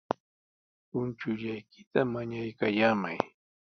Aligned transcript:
Punchullaykita 0.89 1.99
mañaykallamay. 2.13 3.17